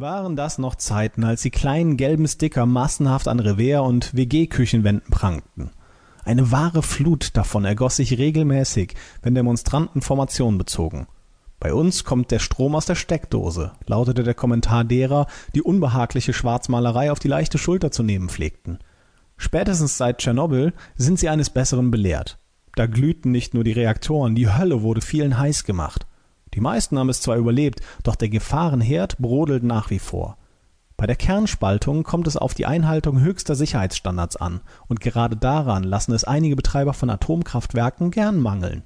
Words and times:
Waren 0.00 0.36
das 0.36 0.58
noch 0.58 0.76
Zeiten, 0.76 1.24
als 1.24 1.42
die 1.42 1.50
kleinen 1.50 1.96
gelben 1.96 2.28
Sticker 2.28 2.66
massenhaft 2.66 3.26
an 3.26 3.40
Revers- 3.40 3.84
und 3.84 4.14
WG-Küchenwänden 4.14 5.10
prangten? 5.10 5.72
Eine 6.24 6.52
wahre 6.52 6.84
Flut 6.84 7.36
davon 7.36 7.64
ergoss 7.64 7.96
sich 7.96 8.16
regelmäßig, 8.16 8.94
wenn 9.22 9.34
Demonstranten 9.34 10.00
Formation 10.00 10.56
bezogen. 10.56 11.08
Bei 11.58 11.74
uns 11.74 12.04
kommt 12.04 12.30
der 12.30 12.38
Strom 12.38 12.76
aus 12.76 12.86
der 12.86 12.94
Steckdose, 12.94 13.72
lautete 13.88 14.22
der 14.22 14.34
Kommentar 14.34 14.84
derer, 14.84 15.26
die 15.56 15.62
unbehagliche 15.62 16.32
Schwarzmalerei 16.32 17.10
auf 17.10 17.18
die 17.18 17.26
leichte 17.26 17.58
Schulter 17.58 17.90
zu 17.90 18.04
nehmen 18.04 18.28
pflegten. 18.28 18.78
Spätestens 19.36 19.98
seit 19.98 20.18
Tschernobyl 20.18 20.74
sind 20.94 21.18
sie 21.18 21.28
eines 21.28 21.50
Besseren 21.50 21.90
belehrt. 21.90 22.38
Da 22.76 22.86
glühten 22.86 23.32
nicht 23.32 23.52
nur 23.52 23.64
die 23.64 23.72
Reaktoren, 23.72 24.36
die 24.36 24.48
Hölle 24.48 24.82
wurde 24.82 25.00
vielen 25.00 25.40
heiß 25.40 25.64
gemacht. 25.64 26.06
Die 26.58 26.62
meisten 26.62 26.98
haben 26.98 27.08
es 27.08 27.20
zwar 27.20 27.36
überlebt, 27.36 27.82
doch 28.02 28.16
der 28.16 28.28
Gefahrenherd 28.28 29.18
brodelt 29.18 29.62
nach 29.62 29.90
wie 29.90 30.00
vor. 30.00 30.36
Bei 30.96 31.06
der 31.06 31.14
Kernspaltung 31.14 32.02
kommt 32.02 32.26
es 32.26 32.36
auf 32.36 32.52
die 32.52 32.66
Einhaltung 32.66 33.20
höchster 33.20 33.54
Sicherheitsstandards 33.54 34.34
an, 34.34 34.60
und 34.88 34.98
gerade 34.98 35.36
daran 35.36 35.84
lassen 35.84 36.10
es 36.14 36.24
einige 36.24 36.56
Betreiber 36.56 36.94
von 36.94 37.10
Atomkraftwerken 37.10 38.10
gern 38.10 38.40
mangeln. 38.40 38.82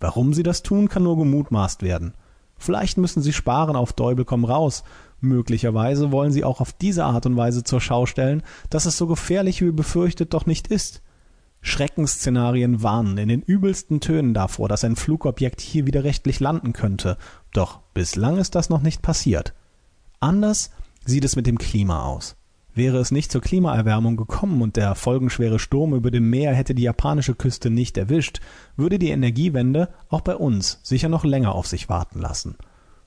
Warum 0.00 0.34
sie 0.34 0.42
das 0.42 0.62
tun, 0.62 0.90
kann 0.90 1.04
nur 1.04 1.16
gemutmaßt 1.16 1.82
werden. 1.82 2.12
Vielleicht 2.58 2.98
müssen 2.98 3.22
sie 3.22 3.32
sparen 3.32 3.74
auf 3.74 3.94
Däubel 3.94 4.26
komm 4.26 4.44
raus, 4.44 4.84
möglicherweise 5.22 6.12
wollen 6.12 6.30
sie 6.30 6.44
auch 6.44 6.60
auf 6.60 6.74
diese 6.74 7.06
Art 7.06 7.24
und 7.24 7.38
Weise 7.38 7.64
zur 7.64 7.80
Schau 7.80 8.04
stellen, 8.04 8.42
dass 8.68 8.84
es 8.84 8.98
so 8.98 9.06
gefährlich 9.06 9.62
wie 9.62 9.72
befürchtet 9.72 10.34
doch 10.34 10.44
nicht 10.44 10.66
ist. 10.66 11.00
Schreckensszenarien 11.64 12.82
warnen 12.82 13.16
in 13.16 13.28
den 13.28 13.40
übelsten 13.40 14.00
Tönen 14.00 14.34
davor, 14.34 14.68
dass 14.68 14.84
ein 14.84 14.96
Flugobjekt 14.96 15.62
hier 15.62 15.86
widerrechtlich 15.86 16.38
landen 16.38 16.74
könnte, 16.74 17.16
doch 17.54 17.80
bislang 17.94 18.36
ist 18.36 18.54
das 18.54 18.68
noch 18.68 18.82
nicht 18.82 19.00
passiert. 19.00 19.54
Anders 20.20 20.70
sieht 21.06 21.24
es 21.24 21.36
mit 21.36 21.46
dem 21.46 21.56
Klima 21.56 22.04
aus. 22.04 22.36
Wäre 22.74 22.98
es 22.98 23.10
nicht 23.10 23.32
zur 23.32 23.40
Klimaerwärmung 23.40 24.16
gekommen 24.16 24.60
und 24.60 24.76
der 24.76 24.94
folgenschwere 24.94 25.58
Sturm 25.58 25.94
über 25.94 26.10
dem 26.10 26.28
Meer 26.28 26.54
hätte 26.54 26.74
die 26.74 26.82
japanische 26.82 27.34
Küste 27.34 27.70
nicht 27.70 27.96
erwischt, 27.96 28.40
würde 28.76 28.98
die 28.98 29.10
Energiewende 29.10 29.88
auch 30.10 30.20
bei 30.20 30.36
uns 30.36 30.80
sicher 30.82 31.08
noch 31.08 31.24
länger 31.24 31.54
auf 31.54 31.66
sich 31.66 31.88
warten 31.88 32.20
lassen. 32.20 32.56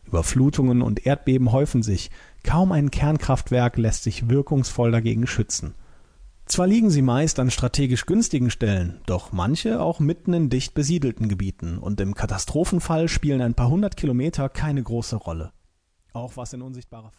Überflutungen 0.05 0.81
und 0.81 1.05
Erdbeben 1.05 1.51
häufen 1.51 1.83
sich, 1.83 2.09
kaum 2.43 2.71
ein 2.71 2.89
Kernkraftwerk 2.89 3.77
lässt 3.77 4.03
sich 4.03 4.29
wirkungsvoll 4.29 4.91
dagegen 4.91 5.27
schützen. 5.27 5.75
Zwar 6.57 6.65
liegen 6.65 6.89
sie 6.89 7.03
meist 7.03 7.37
an 7.37 7.51
strategisch 7.51 8.07
günstigen 8.07 8.49
Stellen, 8.49 8.99
doch 9.05 9.31
manche 9.31 9.79
auch 9.79 9.99
mitten 9.99 10.33
in 10.33 10.49
dicht 10.49 10.73
besiedelten 10.73 11.29
Gebieten, 11.29 11.77
und 11.77 12.01
im 12.01 12.15
Katastrophenfall 12.15 13.09
spielen 13.09 13.43
ein 13.43 13.53
paar 13.53 13.69
hundert 13.69 13.95
Kilometer 13.95 14.49
keine 14.49 14.81
große 14.81 15.17
Rolle. 15.17 15.51
Auch 16.13 16.35
was 16.35 16.53
in 16.53 16.63
unsichtbarer 16.63 17.11
Ferne 17.11 17.17